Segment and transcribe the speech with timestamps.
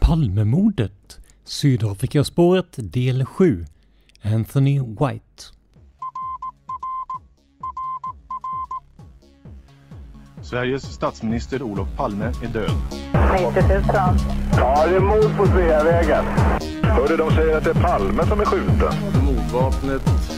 [0.00, 3.66] Palmemordet, Sydafrikaspåret del 7,
[4.22, 5.58] Anthony White.
[10.42, 12.70] Sveriges statsminister Olof Palme är död.
[13.32, 13.82] 90 000.
[14.56, 16.24] Ja, det är mord på Sveavägen.
[16.82, 18.92] Hörde de säger att det är Palme som är skjuten.
[19.24, 20.37] Mordvapnet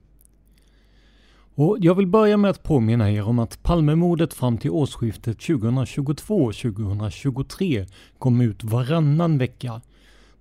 [1.55, 7.87] Och jag vill börja med att påminna er om att Palmemordet fram till årsskiftet 2022-2023
[8.17, 9.81] kom ut varannan vecka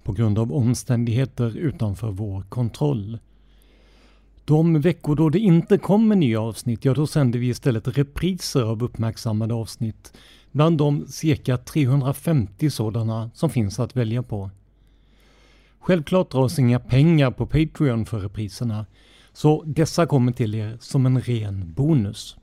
[0.03, 3.19] på grund av omständigheter utanför vår kontroll.
[4.44, 8.82] De veckor då det inte kommer nya avsnitt, ja då sänder vi istället repriser av
[8.82, 10.12] uppmärksammade avsnitt,
[10.53, 14.50] bland de cirka 350 sådana som finns att välja på.
[15.78, 18.87] Självklart dras inga pengar på Patreon för repriserna,
[19.41, 22.37] så dessa kommer till er som en ren bonus.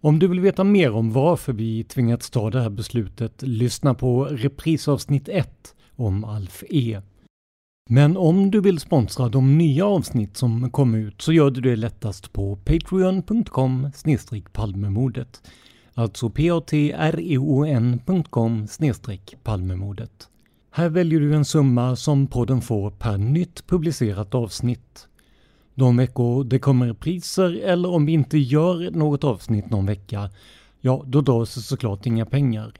[0.00, 4.24] Om du vill veta mer om varför vi tvingats ta det här beslutet, lyssna på
[4.24, 7.00] reprisavsnitt 1 om Alf E.
[7.90, 11.76] Men om du vill sponsra de nya avsnitt som kom ut så gör du det
[11.76, 13.90] lättast på patreon.com
[14.52, 15.42] palmemordet.
[15.94, 17.86] Alltså patreon.com
[19.42, 20.28] palmemordet.
[20.70, 25.08] Här väljer du en summa som podden får per nytt publicerat avsnitt.
[25.78, 30.30] De veckor det kommer priser eller om vi inte gör något avsnitt någon vecka,
[30.80, 32.72] ja då dras det såklart inga pengar.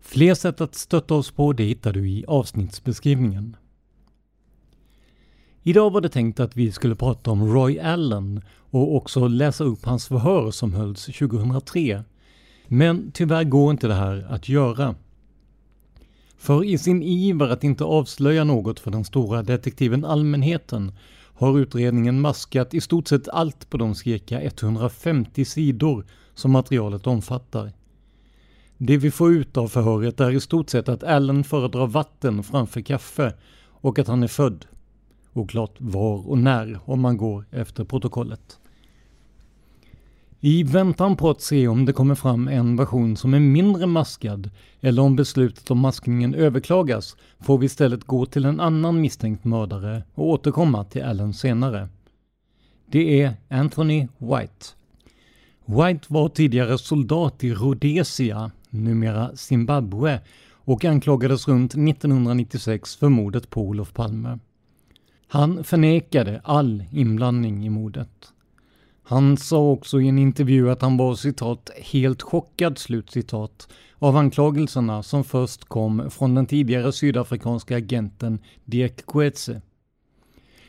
[0.00, 3.56] Fler sätt att stötta oss på det hittar du i avsnittsbeskrivningen.
[5.62, 9.84] Idag var det tänkt att vi skulle prata om Roy Allen och också läsa upp
[9.84, 12.04] hans förhör som hölls 2003.
[12.66, 14.94] Men tyvärr går inte det här att göra.
[16.36, 20.92] För i sin iver att inte avslöja något för den stora detektiven allmänheten
[21.34, 27.72] har utredningen maskat i stort sett allt på de cirka 150 sidor som materialet omfattar.
[28.78, 32.80] Det vi får ut av förhöret är i stort sett att Allen föredrar vatten framför
[32.80, 33.34] kaffe
[33.68, 34.66] och att han är född.
[35.32, 38.58] Oklart var och när om man går efter protokollet.
[40.44, 44.50] I väntan på att se om det kommer fram en version som är mindre maskad
[44.80, 50.02] eller om beslutet om maskningen överklagas får vi istället gå till en annan misstänkt mördare
[50.14, 51.88] och återkomma till Allen senare.
[52.86, 54.66] Det är Anthony White.
[55.64, 63.62] White var tidigare soldat i Rhodesia, numera Zimbabwe, och anklagades runt 1996 för mordet på
[63.62, 64.38] Olof Palme.
[65.26, 68.32] Han förnekade all inblandning i mordet.
[69.12, 73.68] Han sa också i en intervju att han var citat helt chockad slutcitat
[73.98, 79.60] av anklagelserna som först kom från den tidigare sydafrikanska agenten Dirk Coetze.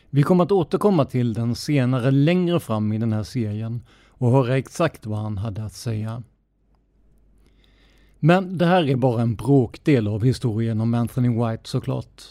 [0.09, 4.57] Vi kommer att återkomma till den senare längre fram i den här serien och höra
[4.57, 6.23] exakt vad han hade att säga.
[8.19, 12.21] Men det här är bara en bråkdel av historien om Anthony White såklart.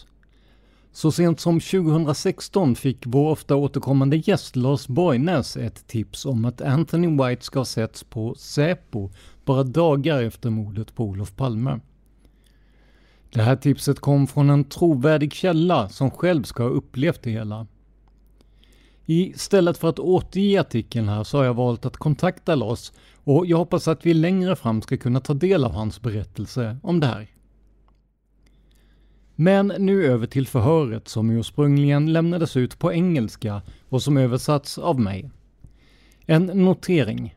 [0.95, 6.61] Så sent som 2016 fick vår ofta återkommande gäst Lars Borgnäs ett tips om att
[6.61, 9.09] Anthony White ska ha setts på Säpo
[9.45, 11.79] bara dagar efter mordet på Olof Palme.
[13.33, 17.67] Det här tipset kom från en trovärdig källa som själv ska ha upplevt det hela.
[19.05, 22.91] Istället för att återge artikeln här så har jag valt att kontakta Lars
[23.23, 26.99] och jag hoppas att vi längre fram ska kunna ta del av hans berättelse om
[26.99, 27.27] det här.
[29.35, 34.99] Men nu över till förhöret som ursprungligen lämnades ut på engelska och som översatts av
[34.99, 35.31] mig.
[36.25, 37.35] En notering.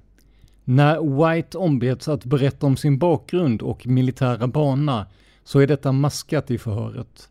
[0.64, 5.06] När White ombeds att berätta om sin bakgrund och militära bana
[5.44, 7.28] så är detta maskat i förhöret.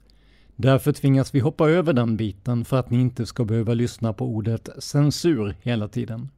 [0.56, 4.26] Därför tvingas vi hoppa över den biten för att ni inte ska behöva lyssna på
[4.26, 6.30] ordet censur hela tiden.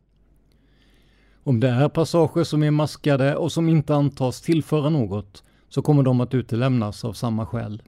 [1.44, 6.04] Om det är passager som är maskade och som inte antas tillföra något så kommer
[6.04, 7.82] de att utelämnas av samma skäl.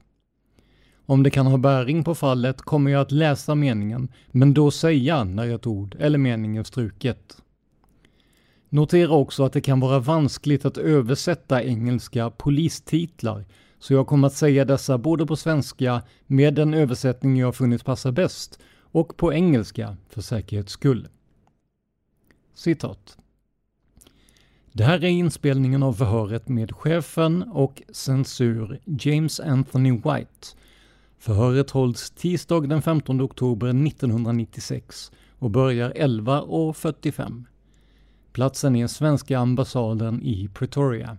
[1.10, 5.24] Om det kan ha bäring på fallet kommer jag att läsa meningen, men då säga
[5.24, 7.42] när ett ord eller mening är struket.
[8.68, 13.44] Notera också att det kan vara vanskligt att översätta engelska polistitlar,
[13.78, 18.12] så jag kommer att säga dessa både på svenska med den översättning jag funnit passa
[18.12, 21.08] bäst och på engelska för säkerhets skull.
[22.54, 23.18] Citat.
[24.72, 30.60] Det här är inspelningen av förhöret med chefen och censur James Anthony White
[31.20, 37.44] Förhöret hålls tisdag den 15 oktober 1996 och börjar 11.45.
[38.32, 41.18] Platsen är svenska ambassaden i Pretoria.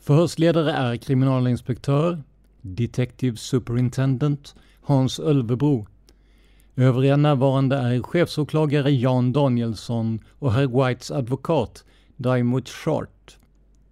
[0.00, 2.22] Förhörsledare är kriminalinspektör,
[2.60, 5.86] Detective Superintendent Hans Ölvebro.
[6.76, 11.84] Övriga närvarande är chefsåklagare Jan Danielsson och herr Whites advokat
[12.16, 13.38] Diamond Short.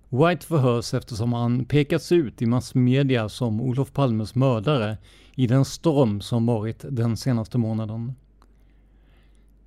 [0.08, 4.96] White förhörs eftersom han pekats ut i massmedia som Olof Palmes mördare
[5.34, 8.14] i den storm som varit den senaste månaden.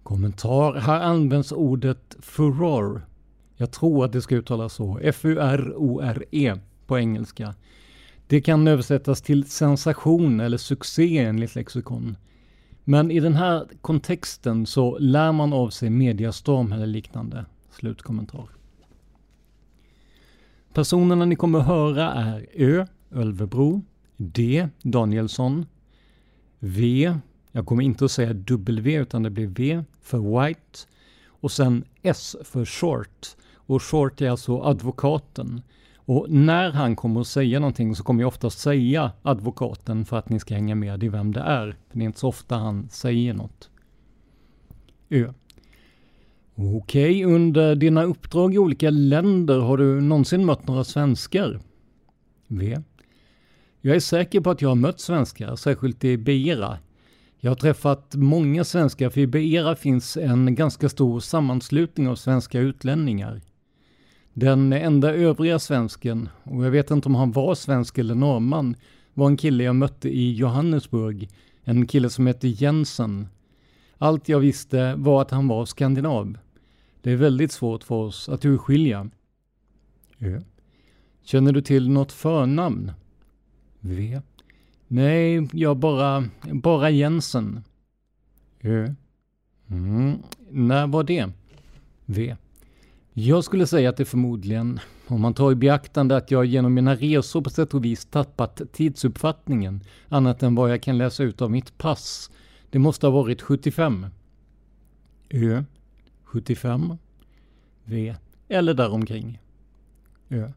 [0.04, 0.74] Kommentar.
[0.74, 3.06] Här används ordet furor.
[3.58, 5.00] Jag tror att det ska uttalas så.
[5.02, 6.56] F-U-R-O-R-E
[6.88, 7.56] på engelska.
[8.28, 12.16] Det kan översättas till sensation eller succé enligt lexikon.
[12.84, 17.46] Men i den här kontexten så lär man av sig mediastorm eller liknande.
[17.72, 18.61] Slutkommentar.
[20.74, 22.86] Personerna ni kommer höra är Ö.
[23.12, 23.82] Ölvebro,
[24.18, 24.68] D.
[24.82, 25.66] Danielsson,
[26.60, 27.14] V.
[27.52, 30.80] Jag kommer inte att säga W utan det blir V för White
[31.28, 33.36] och sen S för Short.
[33.54, 35.62] Och Short är alltså advokaten.
[35.96, 40.30] Och när han kommer att säga någonting så kommer jag oftast säga advokaten för att
[40.30, 41.78] ni ska hänga med i vem det är.
[41.90, 43.70] För det är inte så ofta han säger något.
[45.10, 45.34] Ö.
[46.64, 51.60] Okej, under dina uppdrag i olika länder har du någonsin mött några svenskar?
[52.48, 52.78] V.
[53.82, 56.78] Jag är säker på att jag har mött svenskar, särskilt i Beira.
[57.40, 62.60] Jag har träffat många svenskar, för i Beira finns en ganska stor sammanslutning av svenska
[62.60, 63.42] utlänningar.
[64.34, 68.76] Den enda övriga svensken, och jag vet inte om han var svensk eller norrman,
[69.14, 71.30] var en kille jag mötte i Johannesburg.
[71.64, 73.28] En kille som hette Jensen.
[73.98, 76.38] Allt jag visste var att han var skandinav.
[77.02, 79.10] Det är väldigt svårt för oss att urskilja.
[80.20, 80.42] Ö.
[81.24, 82.92] Känner du till något förnamn?
[83.80, 84.22] V.
[84.88, 87.64] Nej, jag bara, bara Jensen.
[88.62, 88.94] Ö.
[89.68, 90.18] Mm.
[90.50, 91.30] När var det?
[92.06, 92.36] V.
[93.14, 96.96] Jag skulle säga att det förmodligen, om man tar i beaktande att jag genom mina
[96.96, 101.52] resor på sätt och vis tappat tidsuppfattningen, annat än vad jag kan läsa ut av
[101.52, 102.32] mitt pass.
[102.70, 104.06] Det måste ha varit 75.
[105.30, 105.64] Ö.
[106.32, 106.98] 75.
[107.84, 108.16] V.
[108.48, 109.40] Eller däromkring.
[110.30, 110.52] Ö.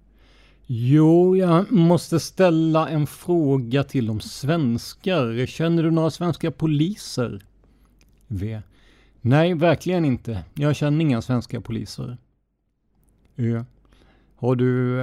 [0.67, 5.47] Jo, jag måste ställa en fråga till de svenskar.
[5.47, 7.45] Känner du några svenska poliser?
[8.27, 8.63] V.
[9.21, 10.45] Nej, verkligen inte.
[10.55, 12.17] Jag känner inga svenska poliser.
[13.37, 13.65] Ö.
[14.37, 14.99] Har du...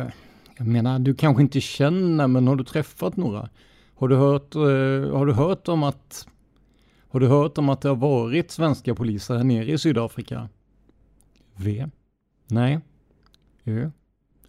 [0.58, 3.50] Jag menar, du kanske inte känner, men har du träffat några?
[3.96, 6.28] Har du hört, eh, har du hört om att...
[7.10, 10.50] Har du hört om att det har varit svenska poliser här nere i Sydafrika?
[11.62, 11.90] V.
[12.48, 12.80] Nej.
[13.66, 13.92] Ö.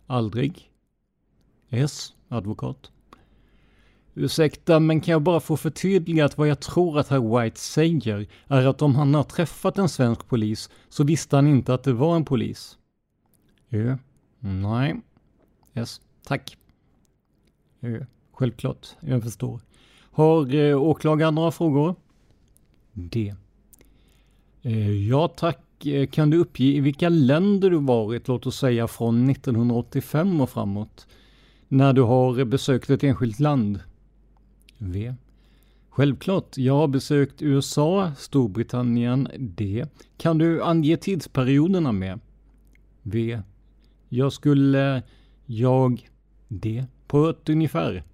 [0.07, 0.71] Aldrig.
[1.69, 2.15] S.
[2.29, 2.91] Advokat.
[4.15, 8.27] Ursäkta, men kan jag bara få förtydliga att vad jag tror att herr White säger
[8.47, 11.93] är att om han har träffat en svensk polis så visste han inte att det
[11.93, 12.79] var en polis?
[13.71, 13.97] Ö.
[14.41, 15.01] Nej.
[15.75, 16.01] S.
[16.25, 16.57] tack.
[17.81, 18.07] Ö.
[18.33, 19.61] Självklart, jag förstår.
[20.01, 21.95] Har eh, åklagaren några frågor?
[22.93, 23.35] D.
[24.63, 25.59] Eh, ja tack.
[25.87, 30.51] Eh, kan du uppge i vilka länder du varit, låt oss säga från 1985 och
[30.51, 31.07] framåt?
[31.69, 33.81] När du har besökt ett enskilt land?
[34.79, 35.15] V.
[35.89, 39.87] Självklart, jag har besökt USA, Storbritannien, D.
[40.17, 42.21] Kan du ange tidsperioderna med?
[43.03, 43.43] V.
[44.09, 45.03] Jag skulle,
[45.47, 46.09] jag,
[46.49, 46.85] D.
[47.07, 48.05] På ett ungefär.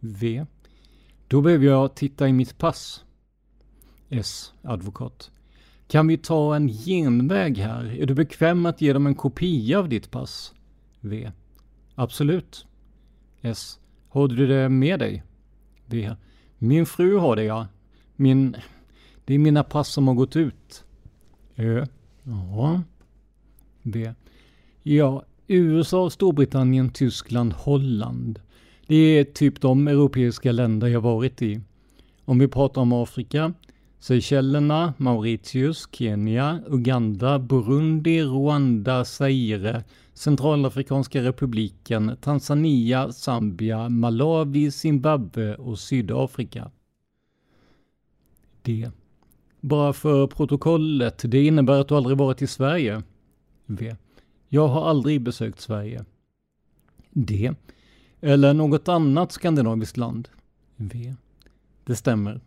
[0.00, 0.46] V.
[1.28, 3.04] Då behöver jag titta i mitt pass.
[4.08, 4.52] S.
[4.62, 5.30] Advokat.
[5.92, 8.00] Kan vi ta en genväg här?
[8.00, 10.54] Är du bekväm att ge dem en kopia av ditt pass?
[11.00, 11.30] V.
[11.94, 12.66] Absolut.
[13.40, 13.78] S.
[14.08, 15.22] Har du det med dig?
[15.86, 16.10] V.
[16.58, 17.66] Min fru har det ja.
[18.16, 18.56] Min...
[19.24, 20.84] Det är mina pass som har gått ut.
[21.56, 21.86] Ö.
[22.22, 22.82] Ja.
[23.82, 24.14] V.
[24.82, 28.40] Ja, USA, Storbritannien, Tyskland, Holland.
[28.86, 31.60] Det är typ de europeiska länder jag varit i.
[32.24, 33.52] Om vi pratar om Afrika,
[34.02, 46.70] Seychellerna, Mauritius, Kenya, Uganda, Burundi, Rwanda, Zaire, Centralafrikanska republiken, Tanzania, Zambia, Malawi, Zimbabwe och Sydafrika.
[48.62, 48.90] D.
[49.60, 53.02] Bara för protokollet, det innebär att du aldrig varit i Sverige.
[53.66, 53.96] V.
[54.48, 56.04] Jag har aldrig besökt Sverige.
[57.10, 57.54] D.
[58.20, 60.28] Eller något annat skandinaviskt land.
[60.76, 61.14] V.
[61.84, 62.40] Det stämmer.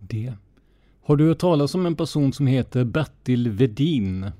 [0.00, 0.32] D.
[1.02, 4.30] Har du hört talas om en person som heter Bertil Vedin?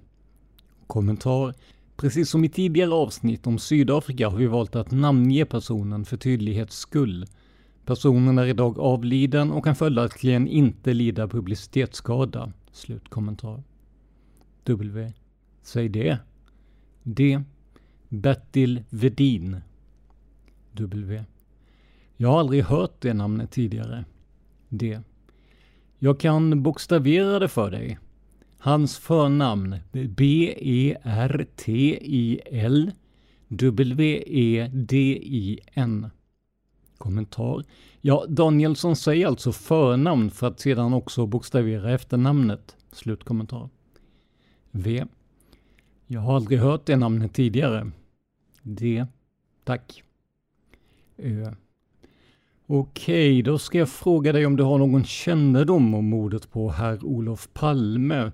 [0.86, 1.54] Kommentar.
[1.96, 6.76] Precis som i tidigare avsnitt om Sydafrika har vi valt att namnge personen för tydlighets
[6.76, 7.26] skull.
[7.84, 12.52] Personen är idag avliden och kan följaktligen inte lida publicitetsskada.
[12.72, 13.62] Slutkommentar.
[14.64, 15.12] W.
[15.62, 16.18] Säg det.
[17.02, 17.42] D.
[18.08, 19.56] Bertil Vedin.
[20.72, 21.24] W.
[22.16, 24.04] Jag har aldrig hört det namnet tidigare.
[24.68, 25.00] D.
[26.02, 27.98] Jag kan bokstavera det för dig.
[28.58, 30.92] Hans förnamn B-E-R-T-I-L
[33.48, 34.80] W-E-D-I-N.
[36.98, 37.64] Kommentar.
[38.00, 42.76] Ja, Danielsson säger alltså förnamn för att sedan också bokstavera efternamnet.
[42.92, 43.68] Slutkommentar.
[44.70, 45.04] V.
[46.06, 47.90] Jag har aldrig hört det namnet tidigare.
[48.62, 49.06] D.
[49.64, 50.02] Tack.
[51.16, 51.54] Ö.
[52.72, 57.04] Okej, då ska jag fråga dig om du har någon kännedom om mordet på herr
[57.04, 58.32] Olof Palme.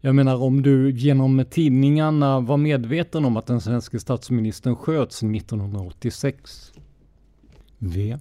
[0.00, 6.72] Jag menar om du genom tidningarna var medveten om att den svenska statsministern sköts 1986.
[7.78, 8.18] V.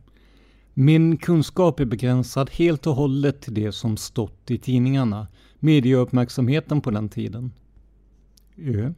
[0.74, 5.28] Min kunskap är begränsad helt och hållet till det som stått i tidningarna.
[5.60, 7.52] Medieuppmärksamheten på den tiden.
[8.58, 8.94] Ö.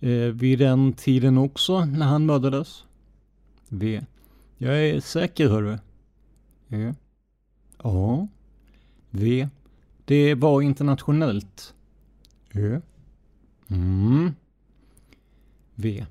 [0.00, 2.84] Eh, vid den tiden också, när han mördades?
[3.68, 4.02] V.
[4.58, 5.78] Jag är säker hörru.
[6.70, 6.94] Ö.
[7.78, 8.28] A.
[9.10, 9.48] V.
[10.04, 11.74] Det var internationellt.
[12.54, 12.80] Ö.
[13.68, 14.32] Mm.
[15.74, 16.06] V.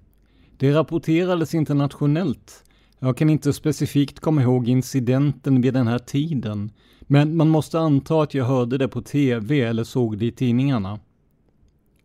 [0.57, 2.63] Det rapporterades internationellt.
[2.99, 6.71] Jag kan inte specifikt komma ihåg incidenten vid den här tiden.
[6.99, 10.99] Men man måste anta att jag hörde det på tv eller såg det i tidningarna.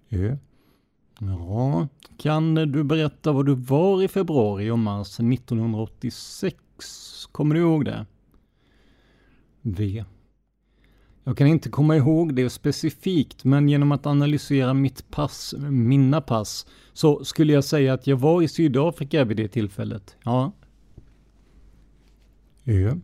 [0.08, 0.36] Ö.
[1.22, 6.56] Ja, kan du berätta var du var i februari och mars 1986?
[7.32, 8.06] Kommer du ihåg det?
[9.62, 10.04] V.
[11.24, 16.66] Jag kan inte komma ihåg det specifikt, men genom att analysera mitt pass, mina pass,
[16.92, 20.16] så skulle jag säga att jag var i Sydafrika vid det tillfället.
[20.24, 20.52] Ja.
[22.64, 22.96] Ö.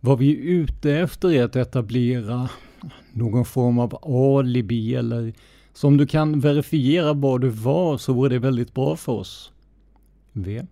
[0.00, 2.48] Vad vi är ute efter är att etablera
[3.12, 5.32] någon form av alibi eller
[5.76, 9.52] så om du kan verifiera var du var så vore det väldigt bra för oss.
[10.32, 10.66] V.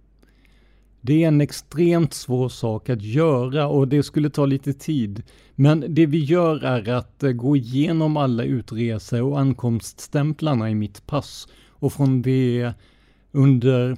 [1.00, 5.22] Det är en extremt svår sak att göra och det skulle ta lite tid.
[5.54, 11.06] Men det vi gör är att eh, gå igenom alla utrese och ankomststämplarna i mitt
[11.06, 12.72] pass och från det
[13.32, 13.96] under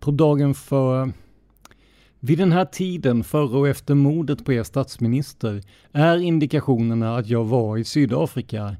[0.00, 1.12] på dagen för
[2.20, 5.62] vid den här tiden, före och efter mordet på er statsminister,
[5.92, 8.76] är indikationerna att jag var i Sydafrika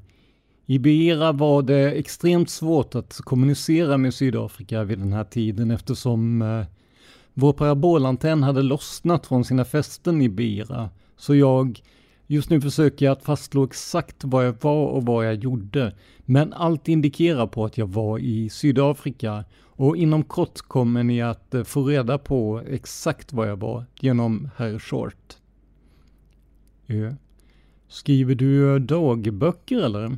[0.69, 6.41] i Beira var det extremt svårt att kommunicera med Sydafrika vid den här tiden eftersom
[6.41, 6.65] eh,
[7.33, 10.89] vår parabolantenn hade lossnat från sina fästen i Beira.
[11.17, 11.81] Så jag
[12.29, 15.95] Just nu försöker jag att fastslå exakt var jag var och vad jag gjorde,
[16.25, 21.53] men allt indikerar på att jag var i Sydafrika och inom kort kommer ni att
[21.53, 25.37] eh, få reda på exakt var jag var genom herr Short.
[26.87, 27.15] Ö.
[27.87, 30.17] Skriver du dagböcker eller?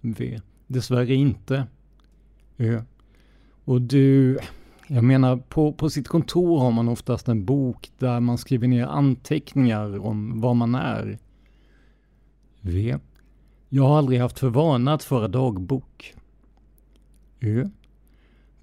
[0.00, 0.40] V.
[0.66, 1.66] Dessvärre inte.
[2.58, 2.82] Ö.
[3.64, 4.38] Och du,
[4.86, 8.86] jag menar på, på sitt kontor har man oftast en bok där man skriver ner
[8.86, 11.18] anteckningar om vad man är.
[12.60, 12.98] V.
[13.68, 16.14] Jag har aldrig haft för vana att föra dagbok.
[17.40, 17.68] Ö.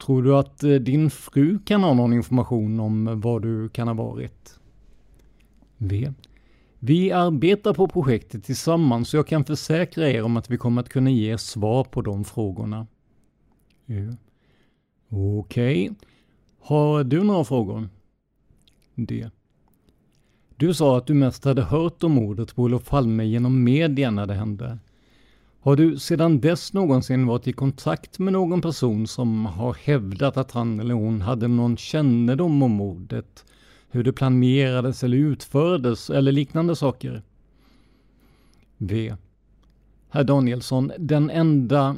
[0.05, 3.95] Tror du att eh, din fru kan ha någon information om var du kan ha
[3.95, 4.59] varit?
[5.77, 6.13] V.
[6.79, 10.89] Vi arbetar på projektet tillsammans så jag kan försäkra er om att vi kommer att
[10.89, 12.87] kunna ge svar på de frågorna.
[13.85, 14.15] Ja.
[15.09, 15.89] Okej.
[15.89, 15.95] Okay.
[16.59, 17.89] Har du några frågor?
[18.95, 19.29] Det.
[20.55, 24.25] Du sa att du mest hade hört om mordet på Olof Palme genom media när
[24.25, 24.77] det hände.
[25.59, 30.51] Har du sedan dess någonsin varit i kontakt med någon person som har hävdat att
[30.51, 33.45] han eller hon hade någon kännedom om mordet?
[33.89, 37.21] Hur det planerades eller utfördes eller liknande saker?
[38.77, 39.15] V.
[40.09, 41.95] Herr Danielsson, den enda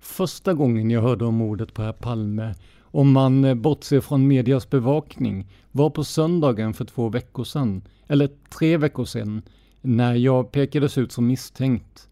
[0.00, 4.70] första gången jag hörde om mordet på herr Palme, om man eh, bortser från medias
[4.70, 9.42] bevakning, var på söndagen för två veckor sedan, eller tre veckor sedan,
[9.80, 12.08] när jag pekades ut som misstänkt.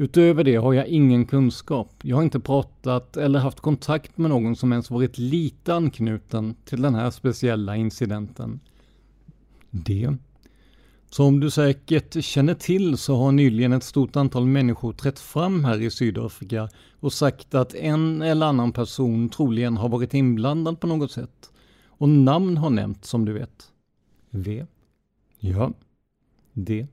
[0.00, 1.92] Utöver det har jag ingen kunskap.
[2.02, 6.82] Jag har inte pratat eller haft kontakt med någon som ens varit lite anknuten till
[6.82, 8.60] den här speciella incidenten.
[9.70, 10.16] Det.
[11.10, 15.80] Som du säkert känner till så har nyligen ett stort antal människor trätt fram här
[15.80, 16.68] i Sydafrika
[17.00, 21.50] och sagt att en eller annan person troligen har varit inblandad på något sätt.
[21.86, 23.72] Och namn har nämnts som du vet.
[24.30, 24.66] V.
[25.38, 25.72] Ja.
[26.52, 26.86] D.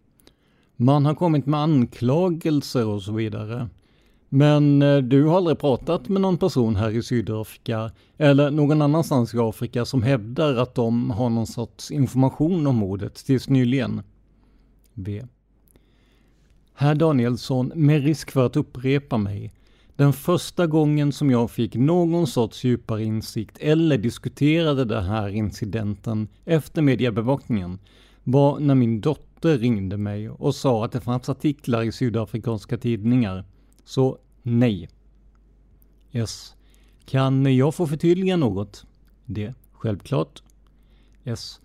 [0.79, 3.69] Man har kommit med anklagelser och så vidare.
[4.29, 9.33] Men eh, du har aldrig pratat med någon person här i Sydafrika eller någon annanstans
[9.33, 14.01] i Afrika som hävdar att de har någon sorts information om mordet tills nyligen?
[14.93, 15.23] V.
[16.73, 19.53] Herr Danielsson, med risk för att upprepa mig.
[19.95, 26.27] Den första gången som jag fick någon sorts djupare insikt eller diskuterade den här incidenten
[26.45, 27.79] efter mediebevakningen
[28.23, 33.45] var när min dotter ringde mig och sa att det fanns artiklar i sydafrikanska tidningar.
[33.83, 34.89] Så nej.
[36.11, 36.55] S.
[37.05, 38.85] Kan jag få förtydliga något?
[39.25, 39.53] D.
[39.71, 40.43] Självklart.
[41.23, 41.61] S.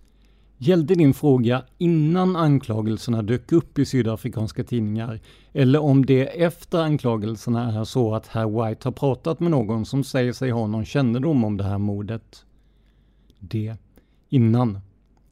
[0.57, 5.19] Gällde din fråga innan anklagelserna dök upp i sydafrikanska tidningar
[5.53, 10.03] eller om det efter anklagelserna är så att herr White har pratat med någon som
[10.03, 12.45] säger sig ha någon kännedom om det här mordet?
[13.39, 13.75] D.
[14.29, 14.79] Innan.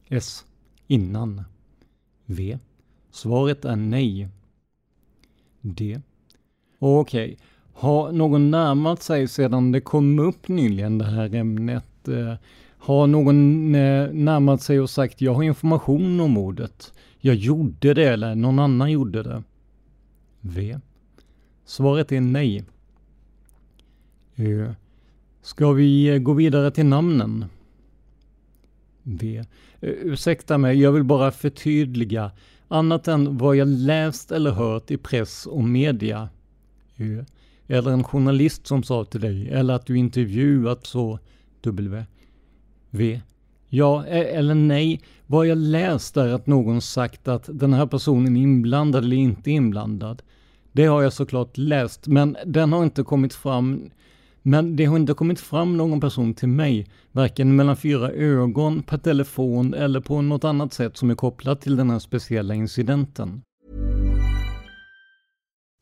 [0.08, 0.44] S
[0.86, 1.42] innan?
[2.32, 2.58] V.
[3.10, 4.28] Svaret är nej.
[5.60, 6.00] D.
[6.78, 7.24] Okej.
[7.24, 7.36] Okay.
[7.74, 12.08] Har någon närmat sig sedan det kom upp nyligen det här ämnet?
[12.08, 12.34] Eh,
[12.78, 16.92] har någon eh, närmat sig och sagt jag har information om mordet.
[17.18, 19.42] Jag gjorde det eller någon annan gjorde det?
[20.40, 20.78] V.
[21.64, 22.64] Svaret är nej.
[24.36, 24.74] Ö.
[25.42, 27.44] Ska vi gå vidare till namnen?
[29.02, 29.44] V.
[29.80, 32.30] Eh, ursäkta mig, jag vill bara förtydliga.
[32.68, 36.28] Annat än vad jag läst eller hört i press och media.
[36.96, 37.24] Ö.
[37.66, 41.18] Eller en journalist som sa till dig, eller att du intervjuat så.
[41.60, 42.04] W.
[42.90, 43.20] V.
[43.68, 45.00] Ja e, eller nej.
[45.26, 49.50] Vad jag läst är att någon sagt att den här personen är inblandad eller inte
[49.50, 50.22] inblandad.
[50.72, 53.90] Det har jag såklart läst, men den har inte kommit fram
[54.42, 58.98] men det har inte kommit fram någon person till mig, varken mellan fyra ögon, per
[58.98, 63.42] telefon eller på något annat sätt som är kopplat till den här speciella incidenten.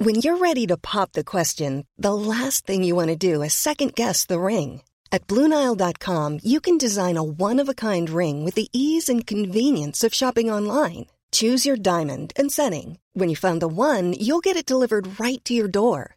[0.05, 3.53] When you're ready to pop the question, the last thing you want to do is
[3.53, 4.83] second guess the ring.
[5.12, 10.51] At BlueNile.com you can design a one-of-a-kind ring with the ease and convenience of shopping
[10.51, 11.07] online.
[11.33, 12.99] Choose your diamond and setting.
[13.12, 16.16] When you find the one, you'll get it delivered right to your door.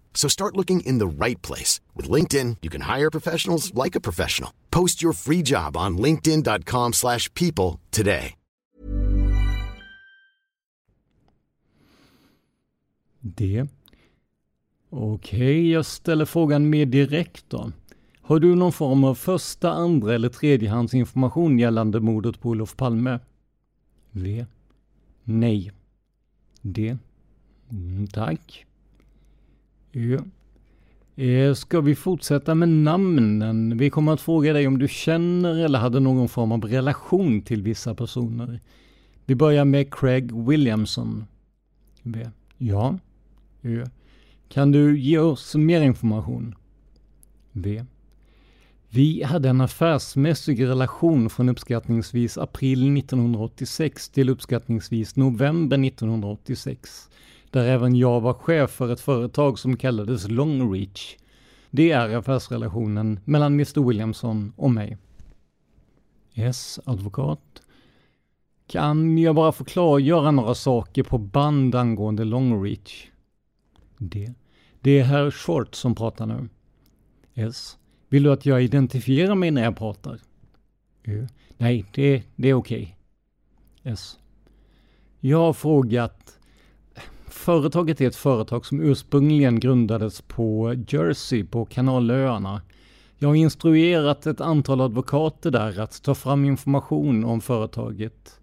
[0.13, 1.81] So start looking in the right place.
[1.95, 4.51] With LinkedIn, you can hire professionals like a professional.
[4.69, 8.35] Post your free job on linkedin.com slash people today.
[13.21, 13.67] Det.
[14.89, 17.71] Okej, jag ställer frågan mer direkt då.
[18.21, 23.19] Har du någon form av första, andra eller tredjehandsinformation gällande mordet på Olof Palme?
[24.11, 24.45] V.
[25.23, 25.71] Nej.
[26.61, 26.97] D.
[27.71, 28.65] Mm, tack.
[29.93, 30.19] Ö.
[31.15, 33.77] Eh, ska vi fortsätta med namnen?
[33.77, 37.61] Vi kommer att fråga dig om du känner eller hade någon form av relation till
[37.61, 38.59] vissa personer.
[39.25, 41.25] Vi börjar med Craig Williamson.
[42.03, 42.29] V.
[42.57, 42.97] Ja.
[43.61, 43.85] Ö.
[44.49, 46.55] Kan du ge oss mer information?
[47.51, 47.85] V.
[48.89, 57.09] Vi hade en affärsmässig relation från uppskattningsvis april 1986 till uppskattningsvis november 1986.
[57.51, 61.15] Där även jag var chef för ett företag som kallades Longreach.
[61.69, 64.97] Det är affärsrelationen mellan Mr Williamson och mig.
[66.33, 66.79] S.
[66.85, 67.61] Advokat.
[68.67, 73.07] Kan jag bara få klargöra några saker på band angående Longreach?
[73.97, 74.33] D.
[74.79, 76.49] Det är herr Short som pratar nu.
[77.33, 77.77] S.
[78.09, 80.19] Vill du att jag identifierar mig när jag pratar?
[81.03, 81.27] Ö.
[81.57, 82.97] Nej, det, det är okej.
[83.81, 83.93] Okay.
[83.93, 84.19] S.
[85.19, 86.37] Jag har frågat.
[87.31, 92.61] Företaget är ett företag som ursprungligen grundades på Jersey på Kanalöarna.
[93.17, 98.39] Jag har instruerat ett antal advokater där att ta fram information om företaget.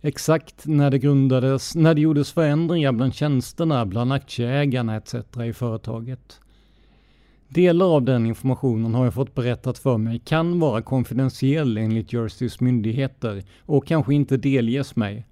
[0.00, 5.14] Exakt när det grundades, när det gjordes förändringar bland tjänsterna, bland aktieägarna etc.
[5.46, 6.40] i företaget.
[7.48, 12.60] Delar av den informationen har jag fått berättat för mig kan vara konfidentiell enligt Jerseys
[12.60, 15.27] myndigheter och kanske inte delges mig.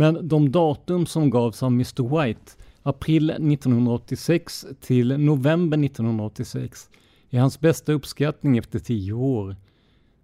[0.00, 6.90] Men de datum som gavs av Mr White, april 1986 till november 1986,
[7.30, 9.56] är hans bästa uppskattning efter tio år.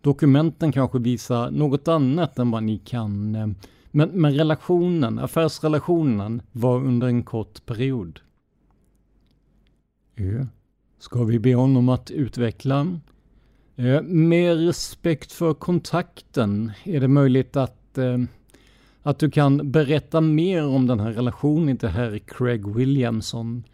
[0.00, 3.46] Dokumenten kanske visar något annat än vad ni kan, eh,
[3.90, 8.20] men, men relationen, affärsrelationen, var under en kort period.
[10.16, 10.46] Ö.
[10.98, 13.00] Ska vi be honom att utveckla?
[13.76, 18.18] Eh, med respekt för kontakten, är det möjligt att, eh,
[19.06, 23.64] att du kan berätta mer om den här relationen till herr Craig Williamson?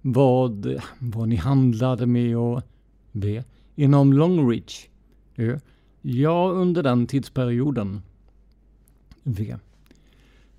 [0.00, 2.62] Vad, vad ni handlade med och
[3.12, 4.88] det inom Longreach?
[6.02, 8.02] Ja, under den tidsperioden.
[9.22, 9.56] V.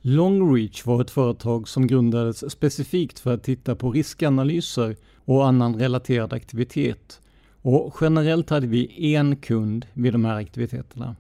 [0.02, 6.34] Longreach var ett företag som grundades specifikt för att titta på riskanalyser och annan relaterad
[6.34, 7.22] aktivitet.
[7.62, 11.16] Och generellt hade vi en kund vid de här aktiviteterna.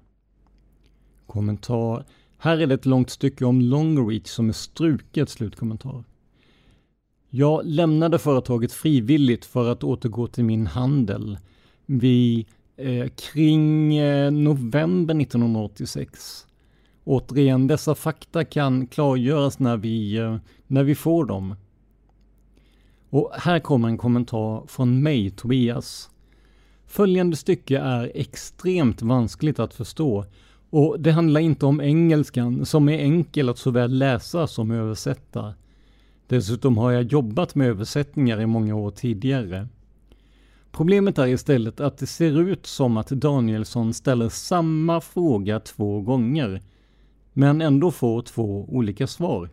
[1.26, 2.06] Kommentar.
[2.42, 6.04] Här är det ett långt stycke om Longreach som är struket slutkommentar.
[7.30, 11.38] Jag lämnade företaget frivilligt för att återgå till min handel.
[11.86, 12.46] Vi
[12.78, 16.48] eh, kring eh, november 1986.
[17.04, 21.56] Återigen, dessa fakta kan klargöras när vi, eh, när vi får dem.
[23.10, 26.10] Och här kommer en kommentar från mig, Tobias.
[26.86, 30.26] Följande stycke är extremt vanskligt att förstå
[30.70, 35.54] och det handlar inte om engelskan som är enkel att såväl läsa som översätta.
[36.28, 39.68] Dessutom har jag jobbat med översättningar i många år tidigare.
[40.72, 46.62] Problemet är istället att det ser ut som att Danielsson ställer samma fråga två gånger,
[47.34, 49.50] men ändå får två olika svar.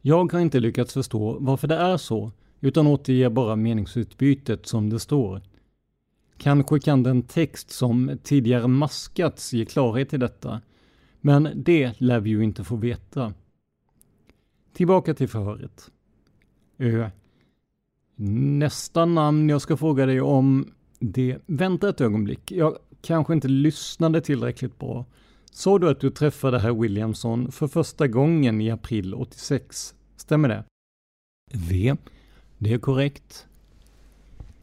[0.00, 5.00] Jag har inte lyckats förstå varför det är så, utan återger bara meningsutbytet som det
[5.00, 5.42] står.
[6.38, 10.60] Kanske kan den text som tidigare maskats ge klarhet i detta,
[11.20, 13.34] men det lär vi ju inte få veta.
[14.72, 15.90] Tillbaka till förhöret.
[16.78, 17.10] Ö.
[18.16, 21.38] Nästa namn jag ska fråga dig om, det...
[21.46, 25.04] Vänta ett ögonblick, jag kanske inte lyssnade tillräckligt bra.
[25.50, 29.94] Sa du att du träffade herr Williamson för första gången i april 86?
[30.16, 30.64] Stämmer det?
[31.52, 31.96] V.
[32.58, 33.46] Det är korrekt.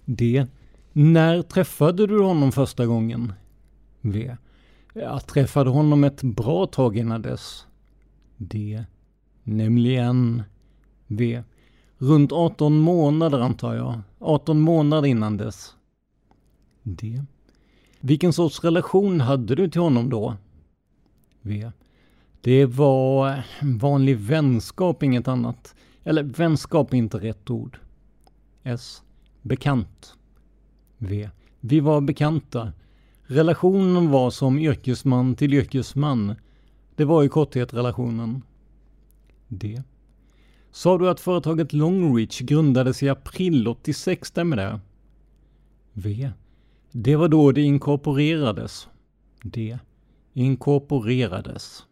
[0.05, 0.47] D.
[0.97, 3.33] När träffade du honom första gången?
[4.01, 4.35] V.
[4.93, 7.67] Jag träffade honom ett bra tag innan dess.
[8.37, 8.83] D.
[9.43, 10.43] Nämligen
[11.07, 11.43] V.
[11.97, 14.01] Runt 18 månader antar jag.
[14.19, 15.75] 18 månader innan dess.
[16.83, 17.23] D.
[17.99, 20.35] Vilken sorts relation hade du till honom då?
[21.41, 21.71] V.
[22.41, 25.75] Det var vanlig vänskap, inget annat.
[26.03, 27.79] Eller vänskap är inte rätt ord.
[28.63, 29.01] S.
[29.41, 30.15] Bekant.
[30.97, 31.29] V.
[31.59, 32.73] Vi var bekanta.
[33.23, 36.35] Relationen var som yrkesman till yrkesman.
[36.95, 38.41] Det var i korthet relationen.
[39.47, 39.83] D.
[40.71, 44.79] Sa du att företaget Longreach grundades i april 86, stämmer det?
[45.93, 46.31] V.
[46.91, 48.87] Det var då det inkorporerades.
[49.43, 49.79] D.
[50.33, 51.83] Inkorporerades.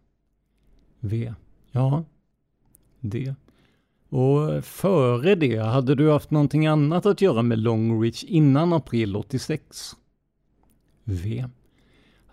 [0.99, 1.33] V.
[1.71, 2.03] Ja.
[2.99, 3.35] D.
[4.13, 9.95] Och före det, hade du haft någonting annat att göra med Longreach innan april 86?
[11.03, 11.45] V.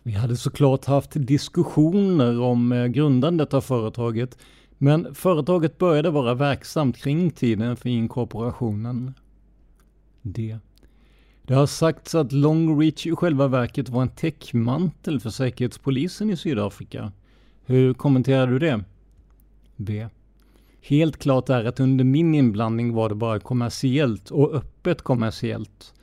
[0.02, 4.38] Vi hade såklart haft diskussioner om eh, grundandet av företaget,
[4.78, 9.14] men företaget började vara verksamt kring tiden för inkorporationen.
[10.22, 10.58] D.
[11.42, 17.12] Det har sagts att Longreach i själva verket var en täckmantel för säkerhetspolisen i Sydafrika.
[17.64, 18.84] Hur kommenterar du det?
[19.76, 20.08] B.
[20.82, 25.94] Helt klart är att under min inblandning var det bara kommersiellt och öppet kommersiellt.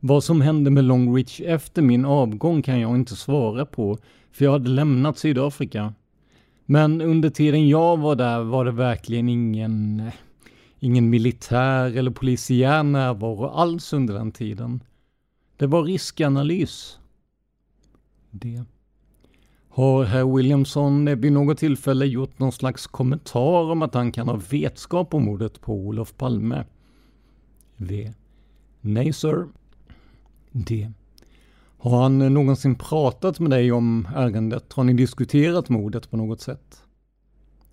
[0.00, 3.98] Vad som hände med Longreach efter min avgång kan jag inte svara på,
[4.32, 5.94] för jag hade lämnat Sydafrika.
[6.64, 10.02] Men under tiden jag var där var det verkligen ingen,
[10.78, 14.82] ingen militär eller polisiär närvaro alls under den tiden.
[15.56, 16.98] Det var riskanalys.
[18.30, 18.64] Det.
[19.76, 24.40] Har herr Williamson vid något tillfälle gjort någon slags kommentar om att han kan ha
[24.50, 26.64] vetskap om mordet på Olof Palme?
[27.76, 28.12] V.
[28.80, 29.48] Nej, sir.
[30.52, 30.92] D.
[31.78, 34.72] Har han någonsin pratat med dig om ärendet?
[34.72, 36.82] Har ni diskuterat mordet på något sätt?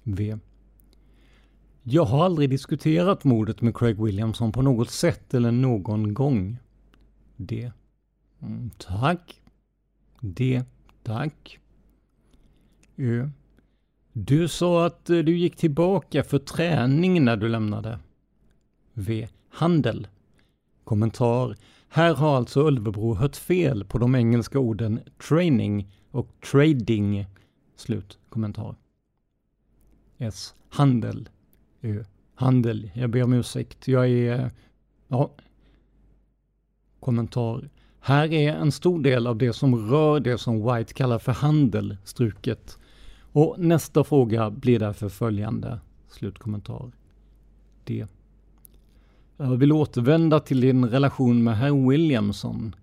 [0.03, 0.37] V.
[1.83, 6.57] Jag har aldrig diskuterat mordet med Craig Williamson på något sätt eller någon gång.
[7.37, 7.71] D.
[8.41, 9.41] Mm, tack.
[10.21, 10.63] D.
[11.03, 11.59] Tack.
[12.97, 13.29] Ö.
[14.13, 17.99] Du sa att eh, du gick tillbaka för träning när du lämnade.
[18.93, 19.27] V.
[19.49, 20.07] Handel.
[20.83, 21.55] Kommentar.
[21.87, 27.27] Här har alltså Ölvebro hört fel på de engelska orden training och trading.
[27.75, 28.75] Slut kommentar.
[30.17, 30.55] S.
[30.69, 31.29] Handel.
[31.81, 32.03] Ö.
[32.35, 32.91] Handel.
[32.93, 33.87] Jag ber om ursäkt.
[33.87, 34.51] Jag är...
[35.07, 35.31] Ja.
[36.99, 37.69] Kommentar.
[37.99, 41.97] Här är en stor del av det som rör det som White kallar för handel
[42.03, 42.77] struket.
[43.33, 45.79] Och nästa fråga blir därför följande.
[46.09, 46.91] Slutkommentar.
[47.83, 48.05] D.
[49.37, 52.75] Jag vill återvända till din relation med herr Williamson.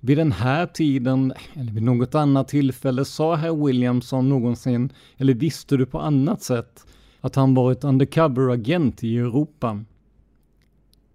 [0.00, 5.76] Vid den här tiden, eller vid något annat tillfälle, sa herr Williamson någonsin, eller visste
[5.76, 6.86] du på annat sätt,
[7.20, 9.84] att han varit undercover-agent i Europa?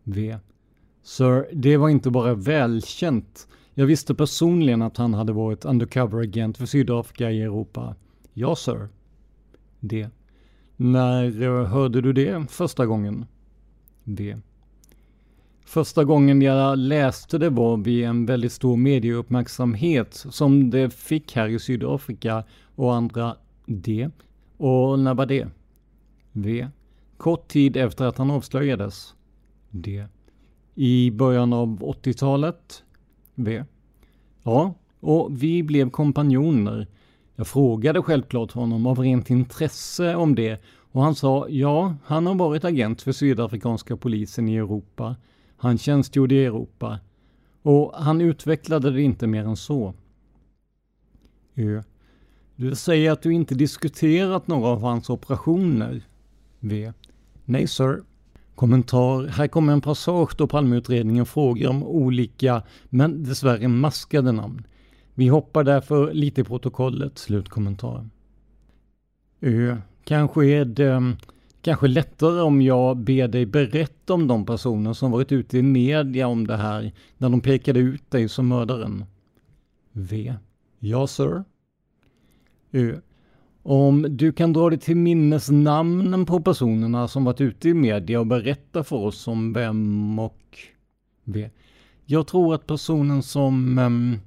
[0.04, 0.38] V.
[1.04, 3.48] Sir, det var inte bara välkänt.
[3.74, 7.96] Jag visste personligen att han hade varit undercover-agent för Sydafrika i Europa.
[8.34, 8.90] Ja, sir.
[9.80, 10.10] D.
[10.76, 13.26] När eh, hörde du det första gången?
[14.04, 14.38] V.
[15.66, 21.48] Första gången jag läste det var vid en väldigt stor medieuppmärksamhet som det fick här
[21.48, 22.44] i Sydafrika
[22.76, 24.10] och andra D.
[24.58, 25.48] Och när var det?
[26.32, 26.68] V.
[27.18, 29.14] Kort tid efter att han avslöjades.
[29.70, 30.08] D.
[30.76, 32.84] I början av 80-talet?
[33.36, 33.64] V.
[34.44, 36.88] Ja, och vi blev kompanjoner.
[37.36, 42.36] Jag frågade självklart honom av rent intresse om det och han sa ja, han har
[42.36, 45.16] varit agent för sydafrikanska polisen i Europa
[45.64, 47.00] han tjänstgjorde i Europa
[47.62, 49.94] och han utvecklade det inte mer än så.
[51.56, 51.84] Ö.
[52.56, 56.02] Du säger att du inte diskuterat några av hans operationer.
[56.60, 56.94] V.
[57.46, 58.04] Nej, sir.
[58.56, 59.28] Kommentar.
[59.28, 64.68] Här kommer en passage då Palmeutredningen frågar om olika, men dessvärre maskade namn.
[65.16, 67.18] Vi hoppar därför lite i protokollet.
[67.18, 68.10] Slutkommentar.
[69.42, 69.78] Ö.
[70.04, 71.16] Kanske är det
[71.62, 76.28] kanske lättare om jag ber dig berätta om de personer som varit ute i media
[76.28, 79.06] om det här när de pekade ut dig som mördaren.
[79.92, 80.34] V.
[80.80, 81.44] Ja, sir.
[82.72, 83.00] Ö.
[83.64, 88.20] Om du kan dra dig till minnes namnen på personerna som varit ute i media
[88.20, 90.58] och berätta för oss om vem och...
[91.24, 91.50] V.
[92.06, 93.78] Jag tror att personen som...
[93.78, 94.20] Um,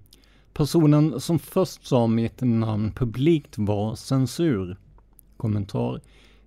[0.57, 4.77] personen som först sa mitt namn publikt var censur.
[5.37, 6.01] Kommentar.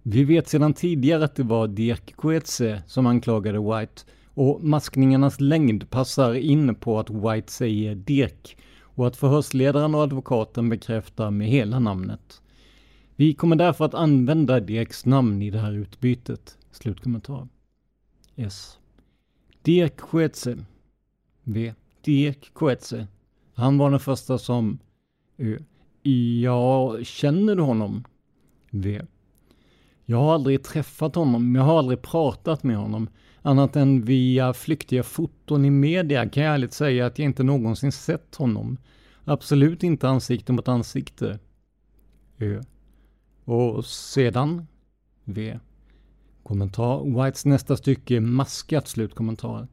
[0.04, 4.02] Vi vet sedan tidigare att det var Dirk Coetze som anklagade White
[4.34, 10.70] och maskningarnas längd passar in på att White säger Dirk och att förhörsledaren och advokaten
[10.70, 12.42] bekräftar med hela namnet.
[13.16, 16.58] Vi kommer därför att använda Dirks namn i det här utbytet.
[16.72, 17.48] Slutkommentar.
[18.36, 18.78] S.
[19.62, 20.58] Dirk Coetze.
[21.44, 21.74] V.
[22.02, 23.08] Dirk Coetze.
[23.60, 24.80] Han var den första som...
[25.38, 28.04] Eh, ja, känner du honom?
[28.72, 29.02] V.
[30.06, 33.10] Jag har aldrig träffat honom, jag har aldrig pratat med honom.
[33.42, 37.92] Annat än via flyktiga foton i media kan jag ärligt säga att jag inte någonsin
[37.92, 38.78] sett honom.
[39.24, 41.40] Absolut inte ansikte mot ansikte.
[42.38, 42.62] Ö.
[43.46, 44.68] Och sedan?
[45.24, 45.60] V.
[46.44, 47.24] Kommentar.
[47.24, 49.68] Whites nästa stycke maskat slutkommentar.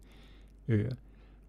[0.67, 0.91] Ö.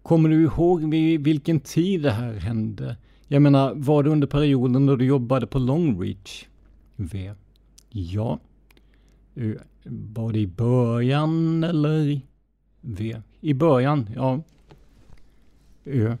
[0.08, 2.96] Kommer du ihåg vid vilken tid det här hände?
[3.26, 6.46] Jag menar, var det under perioden då du jobbade på Longreach?
[6.96, 7.34] V.
[7.90, 8.38] Ja.
[9.34, 9.58] Ö.
[9.84, 12.20] Var det i början eller?
[12.80, 13.22] V.
[13.40, 14.42] I början, ja.
[15.84, 16.16] Ö.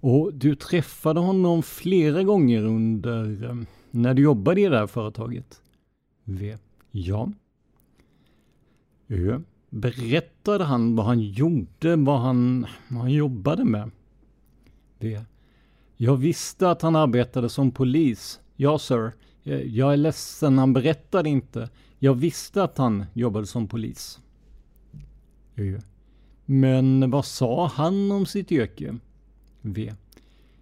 [0.00, 3.56] Och du träffade honom flera gånger under eh,
[3.90, 5.62] när du jobbade i det här företaget?
[6.24, 6.56] V.
[6.90, 7.32] Ja.
[9.08, 9.40] Ö.
[9.70, 13.90] Berättade han vad han gjorde, vad han, vad han jobbade med?
[14.98, 15.24] V.
[15.96, 18.40] Jag visste att han arbetade som polis.
[18.56, 19.12] Ja, sir.
[19.64, 21.70] Jag är ledsen, han berättade inte.
[21.98, 24.20] Jag visste att han jobbade som polis.
[25.56, 25.80] Ö.
[26.44, 28.98] Men vad sa han om sitt yrke?
[29.60, 29.94] V.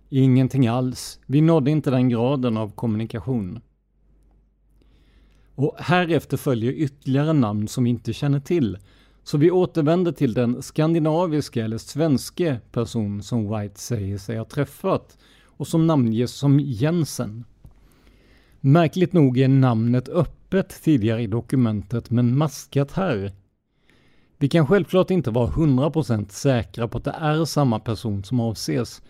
[0.09, 1.21] Ingenting alls.
[1.27, 3.61] Vi nådde inte den graden av kommunikation.
[5.55, 8.79] Och härefter följer ytterligare namn som vi inte känner till.
[9.25, 15.19] Så vi återvänder till den skandinaviska eller svenske person som White säger sig ha träffat
[15.45, 17.45] och som namnges som Jensen.
[18.61, 23.33] Märkligt nog är namnet öppet tidigare i dokumentet men maskat här.
[24.39, 29.03] Vi kan självklart inte vara 100% säkra på att det är samma person som avses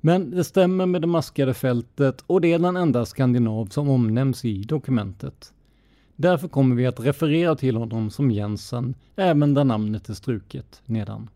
[0.00, 4.44] men det stämmer med det maskade fältet och det är den enda skandinav som omnämns
[4.44, 5.52] i dokumentet.
[6.16, 11.30] Därför kommer vi att referera till honom som Jensen, även där namnet är struket nedan.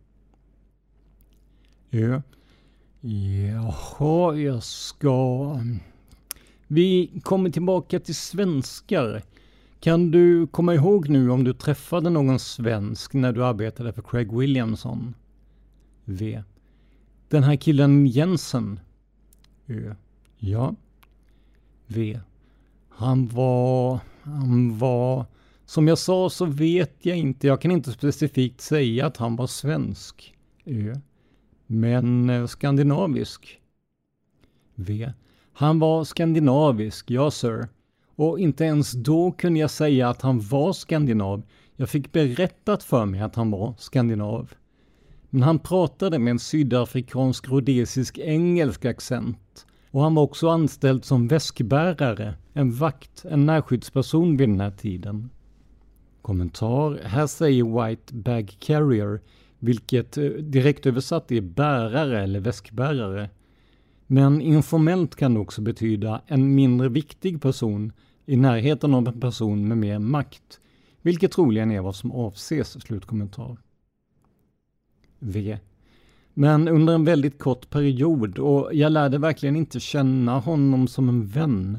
[1.90, 2.22] Ja.
[3.00, 5.60] Jaha, jag ska...
[6.66, 9.22] Vi kommer tillbaka till svenskar.
[9.80, 14.38] Kan du komma ihåg nu om du träffade någon svensk när du arbetade för Craig
[14.38, 15.14] Williamson?
[16.04, 16.42] V.
[17.28, 18.80] Den här killen Jensen.
[19.66, 19.94] Ö.
[20.38, 20.74] Ja.
[21.86, 22.20] V.
[22.88, 24.00] Han var...
[24.26, 25.26] Han var...
[25.64, 27.46] Som jag sa så vet jag inte.
[27.46, 30.34] Jag kan inte specifikt säga att han var svensk.
[30.64, 30.94] Ö.
[31.66, 33.60] Men eh, skandinavisk.
[34.74, 35.12] V.
[35.52, 37.68] Han var skandinavisk, ja sir.
[38.16, 41.42] Och inte ens då kunde jag säga att han var skandinav.
[41.76, 44.54] Jag fick berättat för mig att han var skandinav.
[45.30, 49.66] Men han pratade med en sydafrikansk rhodesisk engelsk accent.
[49.96, 55.30] Och han var också anställd som väskbärare, en vakt, en närskyddsperson vid den här tiden.
[56.22, 57.00] Kommentar.
[57.04, 59.20] Här säger White Bag Carrier,
[59.58, 63.30] vilket eh, direkt översatt är bärare eller väskbärare.
[64.06, 67.92] Men informellt kan det också betyda en mindre viktig person
[68.26, 70.60] i närheten av en person med mer makt,
[71.02, 72.82] vilket troligen är vad som avses.
[72.82, 73.56] Slutkommentar.
[75.18, 75.58] V.
[76.38, 81.26] Men under en väldigt kort period och jag lärde verkligen inte känna honom som en
[81.26, 81.78] vän.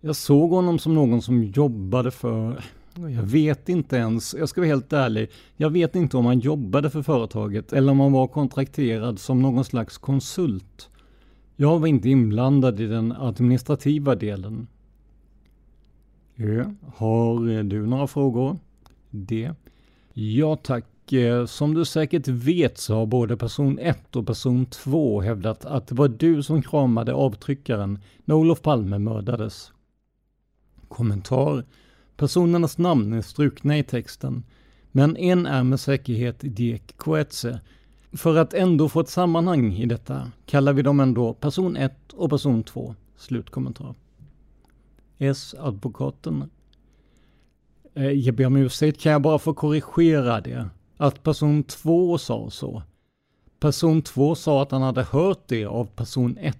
[0.00, 2.64] Jag såg honom som någon som jobbade för,
[2.94, 6.90] jag vet inte ens, jag ska vara helt ärlig, jag vet inte om han jobbade
[6.90, 10.88] för företaget eller om han var kontrakterad som någon slags konsult.
[11.56, 14.66] Jag var inte inblandad i den administrativa delen.
[16.36, 16.74] Ö.
[16.96, 18.58] Har du några frågor?
[19.10, 19.50] D.
[20.12, 20.84] Ja tack.
[21.12, 25.86] Eh, som du säkert vet så har både person 1 och person 2 hävdat att
[25.86, 29.72] det var du som kramade avtryckaren när Olof Palme mördades.
[30.88, 31.64] Kommentar.
[32.16, 34.44] Personernas namn är strukna i texten,
[34.92, 37.60] Men en är med säkerhet Diek Coetze.
[38.12, 42.30] För att ändå få ett sammanhang i detta kallar vi dem ändå person 1 och
[42.30, 42.94] person 2.
[43.16, 43.94] Slutkommentar.
[45.18, 46.50] S-advokaten.
[47.94, 50.68] Eh, jag ber om ursäkt, kan jag bara få korrigera det?
[51.00, 52.82] Att person 2 sa så.
[53.60, 56.58] Person 2 sa att han hade hört det av person 1.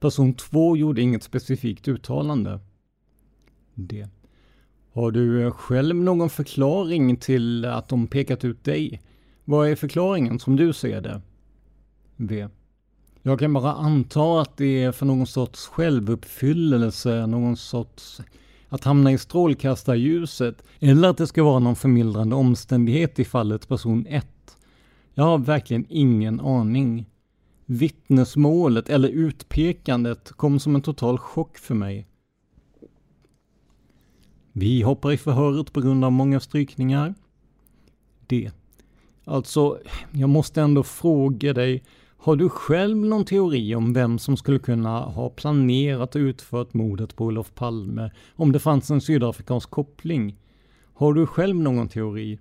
[0.00, 2.60] Person 2 gjorde inget specifikt uttalande.
[3.74, 4.08] Det.
[4.92, 9.00] Har du eh, själv någon förklaring till att de pekat ut dig?
[9.44, 11.20] Vad är förklaringen som du ser det?
[12.16, 12.48] V.
[13.22, 18.20] Jag kan bara anta att det är för någon sorts självuppfyllelse, någon sorts
[18.74, 24.06] att hamna i strålkastarljuset, eller att det ska vara någon förmildrande omständighet i fallet person
[24.08, 24.26] 1.
[25.14, 27.06] Jag har verkligen ingen aning.
[27.66, 32.06] Vittnesmålet eller utpekandet kom som en total chock för mig.
[34.52, 37.14] Vi hoppar i förhöret på grund av många strykningar.
[38.26, 38.50] D.
[39.24, 39.78] Alltså,
[40.10, 41.82] jag måste ändå fråga dig,
[42.24, 47.16] har du själv någon teori om vem som skulle kunna ha planerat och utfört mordet
[47.16, 50.36] på Olof Palme om det fanns en sydafrikansk koppling?
[50.94, 52.38] Har du själv någon teori?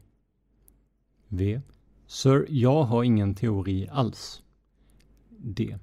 [1.28, 1.62] V.
[2.08, 4.42] Sir, jag har ingen teori alls.
[5.30, 5.78] D.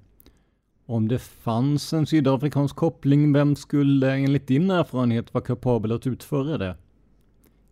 [0.87, 6.59] Om det fanns en sydafrikansk koppling, vem skulle enligt din erfarenhet vara kapabel att utföra
[6.59, 6.77] det?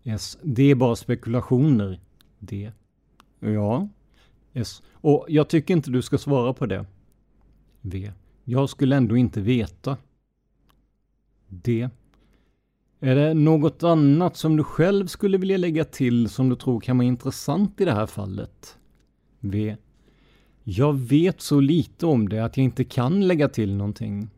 [0.05, 0.39] S.
[0.43, 2.01] Det är bara spekulationer.
[2.39, 2.73] D.
[3.41, 3.89] Ja.
[4.61, 4.83] S.
[4.93, 6.87] Och jag tycker inte du ska svara på det.
[7.81, 8.13] V.
[8.45, 9.97] Jag skulle ändå inte veta.
[11.49, 11.89] D.
[13.01, 16.99] Är det något annat som du själv skulle vilja lägga till som du tror kan
[16.99, 18.79] vara intressant i det här fallet?
[19.41, 19.77] V.
[20.65, 24.31] Jag vet så lite om det att jag inte kan lägga till någonting.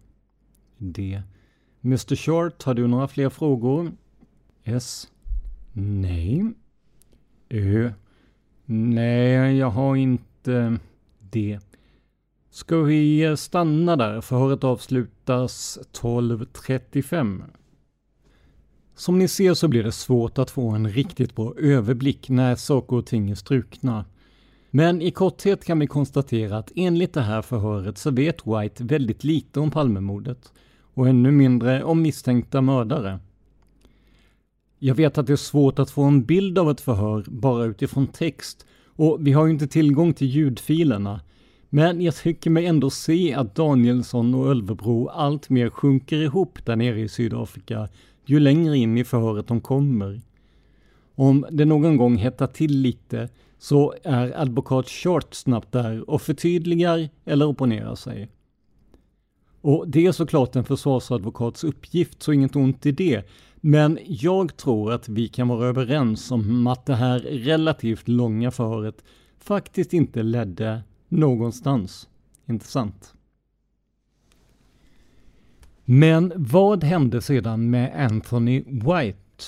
[0.79, 1.23] D.
[1.85, 3.93] Mr Short, har du några fler frågor?
[4.65, 5.09] S.
[5.73, 6.53] Nej.
[7.49, 7.93] Ö.
[8.73, 10.79] Nej, jag har inte
[11.19, 11.59] det.
[12.51, 14.21] Ska vi stanna där?
[14.21, 17.43] Förhöret avslutas 12.35.
[18.95, 22.97] Som ni ser så blir det svårt att få en riktigt bra överblick när saker
[22.97, 24.05] och ting är strukna.
[24.71, 29.25] Men i korthet kan vi konstatera att enligt det här förhöret så vet White väldigt
[29.25, 30.53] lite om Palmemordet
[30.95, 33.19] och ännu mindre om misstänkta mördare.
[34.83, 38.07] Jag vet att det är svårt att få en bild av ett förhör bara utifrån
[38.07, 41.21] text och vi har ju inte tillgång till ljudfilerna.
[41.69, 47.01] Men jag tycker mig ändå se att Danielsson och Ölvebro alltmer sjunker ihop där nere
[47.01, 47.89] i Sydafrika
[48.25, 50.21] ju längre in i förhöret de kommer.
[51.15, 53.29] Om det någon gång hettar till lite
[53.59, 58.29] så är advokat Short snabbt där och förtydligar eller opponerar sig.
[59.61, 63.29] Och det är såklart en försvarsadvokats uppgift, så inget ont i det.
[63.61, 69.05] Men jag tror att vi kan vara överens om att det här relativt långa förhöret
[69.39, 72.09] faktiskt inte ledde någonstans.
[72.49, 73.15] Inte sant?
[75.85, 79.45] Men vad hände sedan med Anthony White?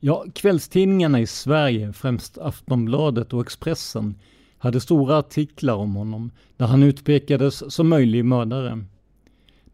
[0.00, 4.14] Ja, kvällstidningarna i Sverige, främst Aftonbladet och Expressen,
[4.58, 8.84] hade stora artiklar om honom, där han utpekades som möjlig mördare.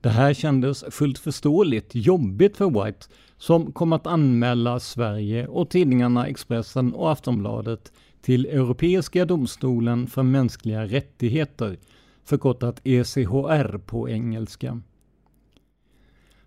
[0.01, 3.07] Det här kändes fullt förståeligt jobbigt för White,
[3.43, 10.87] som kom att anmäla Sverige och tidningarna Expressen och Aftonbladet till Europeiska domstolen för mänskliga
[10.87, 11.79] rättigheter,
[12.25, 14.81] förkortat ECHR på engelska.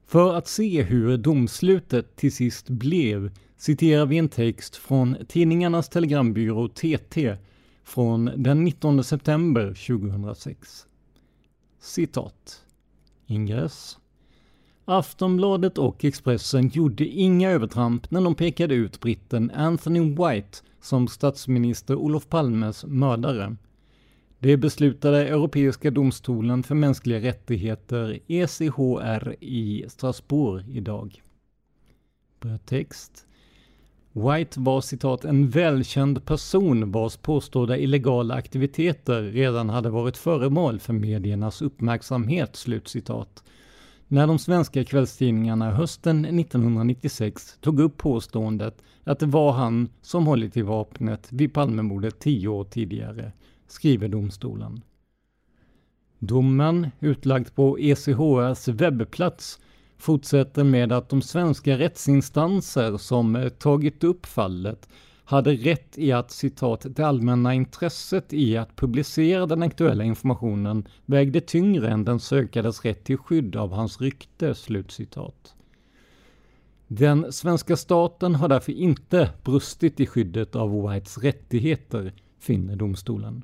[0.08, 6.68] För att se hur domslutet till sist blev citerar vi en text från Tidningarnas Telegrambyrå
[6.68, 7.38] TT
[7.84, 10.88] från den 19 september 2006.
[11.80, 12.64] Citat.
[13.28, 13.98] Ingress.
[14.86, 21.96] Aftonbladet och Expressen gjorde inga övertramp när de pekade ut britten Anthony White som statsminister
[21.96, 23.56] Olof Palmes mördare.
[24.40, 31.22] Det beslutade Europeiska domstolen för mänskliga rättigheter, ECHR, i Strasbourg idag.
[32.66, 33.26] Text.
[34.12, 40.94] White var citat en välkänd person vars påstådda illegala aktiviteter redan hade varit föremål för
[40.94, 42.56] mediernas uppmärksamhet.
[42.56, 43.44] Slutcitat.
[44.08, 50.58] När de svenska kvällstidningarna hösten 1996 tog upp påståendet att det var han som hållit
[50.58, 53.32] i vapnet vid Palmemordet tio år tidigare,
[53.68, 54.82] skriver domstolen.
[56.20, 59.60] Domen, utlagd på ECHRs webbplats,
[59.98, 64.90] fortsätter med att de svenska rättsinstanser som tagit upp fallet
[65.26, 71.42] hade rätt i att citat det allmänna intresset i att publicera den aktuella informationen vägde
[71.42, 74.56] tyngre än den sökades rätt till skydd av hans rykte.
[74.56, 75.56] Slutcitat.
[76.88, 83.44] Den svenska staten har därför inte brustit i skyddet av Whites rättigheter, finner domstolen.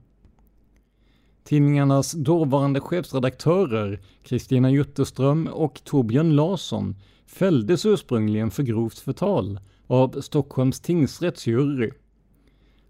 [1.44, 9.60] Tidningarnas dåvarande chefredaktörer Kristina Jutterström och Torbjörn Larsson fälldes ursprungligen för grovt förtal
[9.92, 11.92] av Stockholms tingsrätts jury.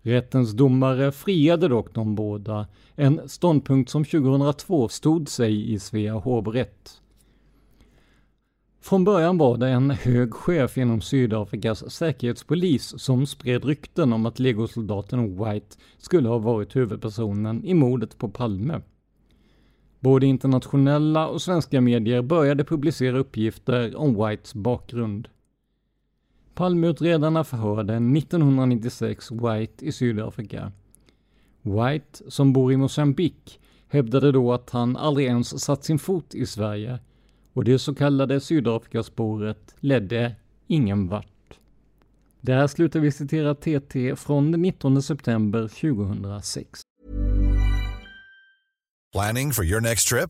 [0.01, 7.01] Rättens domare friade dock de båda, en ståndpunkt som 2002 stod sig i Svea hovrätt.
[8.81, 14.39] Från början var det en hög chef inom Sydafrikas säkerhetspolis som spred rykten om att
[14.39, 18.81] legosoldaten White skulle ha varit huvudpersonen i mordet på Palme.
[19.99, 25.27] Både internationella och svenska medier började publicera uppgifter om Whites bakgrund.
[26.53, 30.71] Palmeutredarna förhörde 1996 White i Sydafrika.
[31.61, 36.45] White, som bor i Mosambik, hävdade då att han aldrig ens satt sin fot i
[36.45, 36.99] Sverige
[37.53, 40.35] och det så kallade Sydafrikaspåret ledde
[40.67, 41.27] ingen vart.
[42.41, 46.81] Där slutar vi citera TT från den 19 september 2006.
[49.13, 50.29] Planning for your next trip?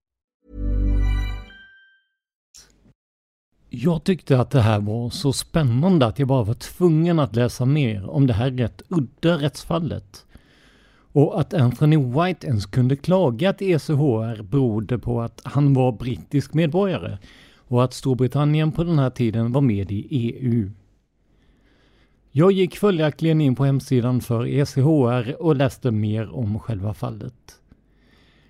[3.73, 7.65] Jag tyckte att det här var så spännande att jag bara var tvungen att läsa
[7.65, 10.25] mer om det här rätt udda rättsfallet.
[11.11, 16.53] Och att Anthony White ens kunde klaga till ECHR berodde på att han var brittisk
[16.53, 17.17] medborgare
[17.57, 20.71] och att Storbritannien på den här tiden var med i EU.
[22.31, 27.59] Jag gick följaktligen in på hemsidan för ECHR och läste mer om själva fallet.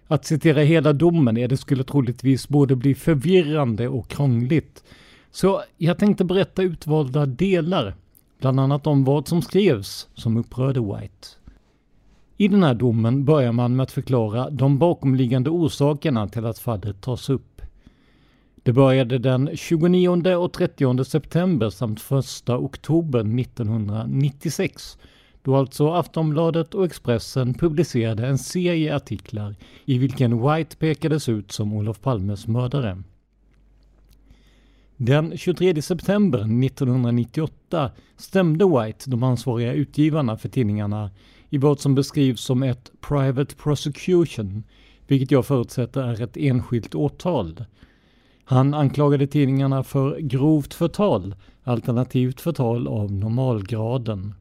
[0.07, 4.84] Att citera hela domen är det skulle troligtvis både bli förvirrande och krångligt.
[5.32, 7.95] Så jag tänkte berätta utvalda delar,
[8.39, 11.27] bland annat om vad som skrevs som upprörde White.
[12.38, 17.01] I den här domen börjar man med att förklara de bakomliggande orsakerna till att fallet
[17.01, 17.61] tas upp.
[18.63, 24.97] Det började den 29 och 30 september samt 1 oktober 1996
[25.43, 29.55] då alltså Aftonbladet och Expressen publicerade en serie artiklar
[29.86, 33.03] i vilken White pekades ut som Olof Palmes mördare.
[35.04, 41.12] Den 23 september 1998 stämde White de ansvariga utgivarna för tidningarna
[41.49, 44.64] i vad som beskrivs som ett “private prosecution”,
[45.08, 47.66] vilket jag förutsätter är ett enskilt åtal,
[48.43, 54.34] han anklagade tidningarna för grovt förtal, alternativt förtal av normalgraden.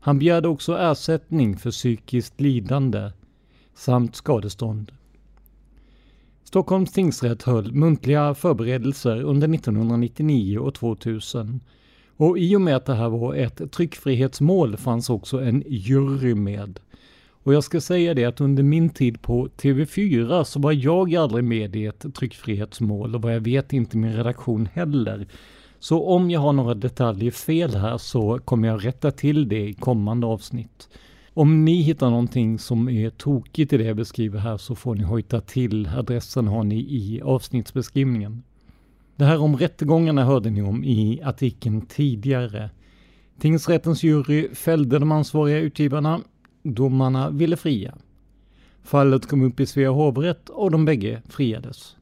[0.00, 3.10] Han begärde också ersättning för psykiskt lidande
[3.74, 4.92] samt skadestånd.
[6.52, 11.60] Stockholms tingsrätt höll muntliga förberedelser under 1999 och 2000
[12.16, 16.80] och i och med att det här var ett tryckfrihetsmål fanns också en jury med.
[17.42, 21.44] Och jag ska säga det att under min tid på TV4 så var jag aldrig
[21.44, 25.26] med i ett tryckfrihetsmål och vad jag vet inte min redaktion heller.
[25.78, 29.74] Så om jag har några detaljer fel här så kommer jag rätta till det i
[29.74, 30.88] kommande avsnitt.
[31.34, 35.02] Om ni hittar någonting som är tokigt i det jag beskriver här så får ni
[35.02, 35.88] hojta till.
[35.88, 38.42] Adressen har ni i avsnittsbeskrivningen.
[39.16, 42.70] Det här om rättegångarna hörde ni om i artikeln tidigare.
[43.38, 46.20] Tingsrättens jury fällde de ansvariga utgivarna
[46.62, 47.94] Domarna ville fria.
[48.82, 51.96] Fallet kom upp i Svea hovrätt och de bägge friades.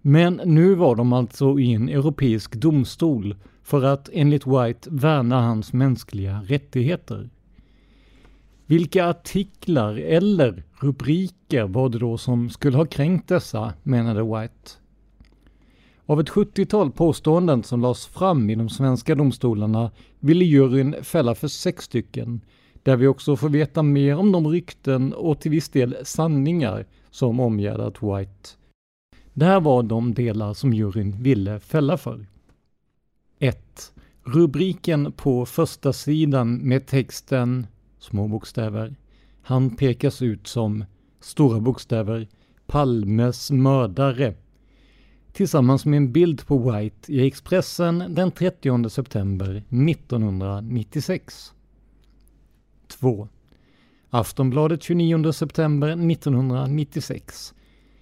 [0.00, 5.72] Men nu var de alltså i en europeisk domstol för att enligt White värna hans
[5.72, 7.30] mänskliga rättigheter.
[8.66, 14.70] Vilka artiklar eller rubriker var det då som skulle ha kränkt dessa, menade White.
[16.06, 19.90] Av ett 70-tal påståenden som lades fram i de svenska domstolarna
[20.20, 22.40] ville juryn fälla för sex stycken,
[22.82, 27.40] där vi också får veta mer om de rykten och till viss del sanningar som
[27.40, 28.48] omgärdat White.
[29.34, 32.26] Det här var de delar som juryn ville fälla för.
[33.38, 33.92] 1.
[34.24, 37.66] Rubriken på första sidan med texten
[38.02, 38.94] små bokstäver.
[39.42, 40.84] Han pekas ut som
[41.20, 42.28] stora bokstäver
[42.66, 44.34] Palmes mördare
[45.32, 51.52] tillsammans med en bild på White i Expressen den 30 september 1996.
[52.88, 53.28] 2.
[54.10, 57.54] Aftonbladet 29 september 1996.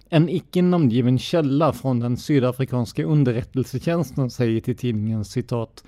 [0.09, 5.83] En icke namngiven källa från den sydafrikanska underrättelsetjänsten säger till tidningen citat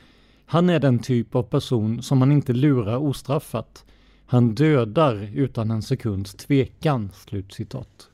[0.45, 3.85] han är den typ av person som man inte lurar ostraffat.
[4.33, 8.09] Han dödar utan en sekunds tvekan." Slutcitat.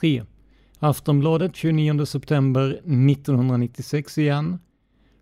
[0.00, 0.24] 3.
[0.78, 4.58] Aftonbladet 29 september 1996 igen.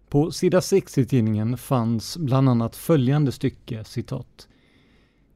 [0.09, 4.49] På sida 6 i tidningen fanns bland annat följande stycke, citat.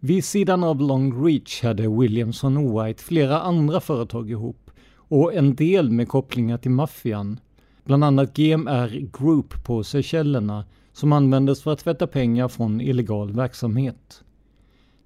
[0.00, 5.54] Vid sidan av Long Reach hade Williamson och White flera andra företag ihop och en
[5.54, 7.40] del med kopplingar till maffian.
[7.84, 14.24] Bland annat GMR Group på Seychellerna som användes för att tvätta pengar från illegal verksamhet.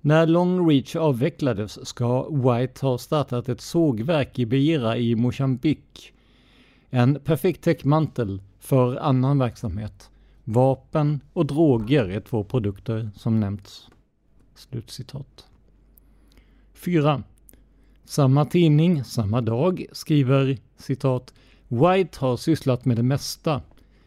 [0.01, 6.13] När Long Reach avvecklades ska White ha startat ett sågverk i Beira i Mosambik.
[6.91, 10.11] En perfekt täckmantel för annan verksamhet.
[10.45, 13.89] Vapen och droger är två produkter som nämnts.
[14.55, 15.47] Slutcitat.
[16.75, 17.23] 4.
[18.05, 21.35] Samma tidning, samma dag, skriver citat
[21.69, 23.63] White har sysslat med det mesta.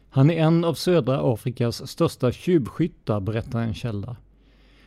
[0.10, 4.16] Han är en av södra Afrikas största tjuvskyttar, berättar en källa.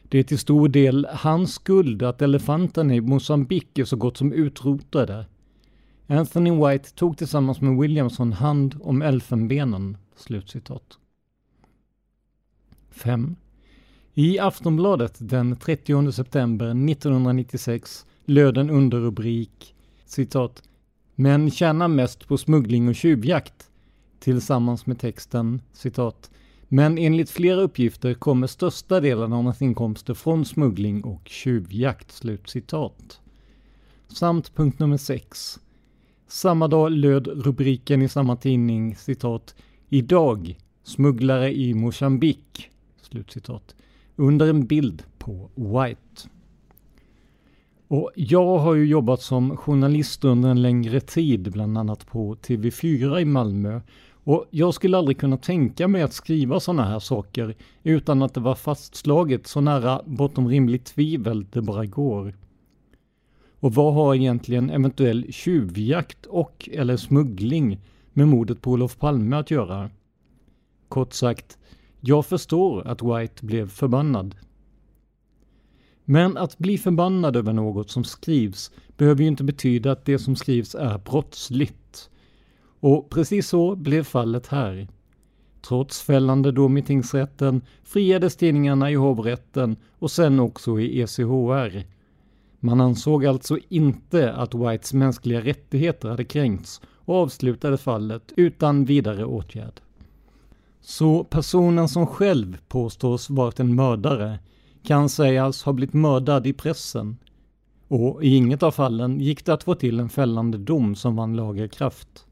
[0.02, 4.32] Det är till stor del hans skuld att elefanterna i Mosambik är så gott som
[4.32, 5.26] utrotade.
[6.06, 10.98] Anthony White tog tillsammans med Williamson hand om elfenbenen." Slutcitat.
[12.90, 13.36] 5.
[14.14, 19.74] I Aftonbladet den 30 september 1996 löd en underrubrik
[20.06, 20.62] citat
[21.14, 23.69] ”Män tjänar mest på smuggling och tjuvjakt”
[24.20, 26.30] tillsammans med texten citat
[26.72, 32.12] men enligt flera uppgifter kommer största delen av hans inkomster från smuggling och tjuvjakt.
[32.12, 33.20] slut citat.
[34.08, 35.60] Samt punkt nummer 6.
[36.28, 39.54] Samma dag löd rubriken i samma tidning citat
[39.88, 42.70] Idag smugglare i Mosambik.
[43.02, 43.74] Slutcitat.
[44.16, 46.28] Under en bild på White.
[47.88, 53.20] Och jag har ju jobbat som journalist under en längre tid, bland annat på TV4
[53.20, 53.80] i Malmö
[54.30, 58.40] och jag skulle aldrig kunna tänka mig att skriva sådana här saker utan att det
[58.40, 62.36] var fastslaget så nära bortom rimligt tvivel det bara går.
[63.60, 67.80] Och vad har egentligen eventuell tjuvjakt och eller smuggling
[68.12, 69.90] med mordet på Olof Palme att göra?
[70.88, 71.58] Kort sagt,
[72.00, 74.34] jag förstår att White blev förbannad.
[76.04, 80.36] Men att bli förbannad över något som skrivs behöver ju inte betyda att det som
[80.36, 82.10] skrivs är brottsligt.
[82.80, 84.88] Och precis så blev fallet här.
[85.62, 91.84] Trots fällande dom i tingsrätten friades tidningarna i hovrätten och sen också i ECHR.
[92.60, 99.24] Man ansåg alltså inte att Whites mänskliga rättigheter hade kränkts och avslutade fallet utan vidare
[99.24, 99.80] åtgärd.
[100.80, 104.38] Så personen som själv påstås varit en mördare
[104.82, 107.16] kan sägas ha blivit mördad i pressen.
[107.88, 111.36] Och i inget av fallen gick det att få till en fällande dom som vann
[111.36, 112.08] lagerkraft.
[112.08, 112.29] kraft.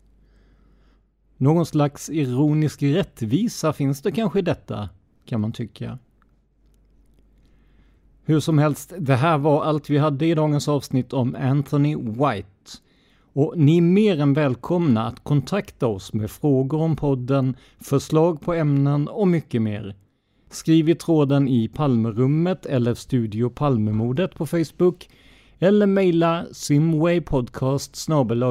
[1.41, 4.89] Någon slags ironisk rättvisa finns det kanske i detta,
[5.25, 5.99] kan man tycka.
[8.25, 12.79] Hur som helst, det här var allt vi hade i dagens avsnitt om Anthony White.
[13.33, 18.55] Och ni är mer än välkomna att kontakta oss med frågor om podden, förslag på
[18.55, 19.95] ämnen och mycket mer.
[20.51, 25.09] Skriv i tråden i Palmerummet eller Studio Palmemordet på Facebook
[25.59, 28.09] eller mejla simwaypodcast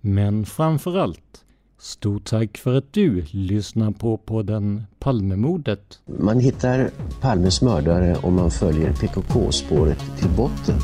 [0.00, 1.44] Men framförallt,
[1.80, 5.98] stort tack för att du lyssnar på podden Palmemordet.
[6.18, 10.74] Man hittar Palmes mördare om man följer PKK-spåret till botten.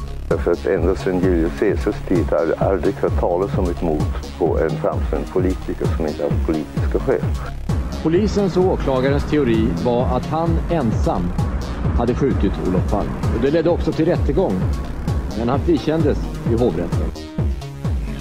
[0.44, 4.02] För att ända sedan Julius Caesars tid har jag aldrig hört talas om ett mord
[4.38, 7.22] på en framstående politiker som inte haft politiska skäl.
[8.02, 11.22] Polisens och åklagarens teori var att han ensam
[11.96, 13.12] hade skjutit Olof Palme.
[13.36, 14.60] Och det ledde också till rättegång.
[15.38, 16.18] Men han frikändes
[16.50, 17.10] i hovrätten.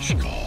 [0.01, 0.43] ska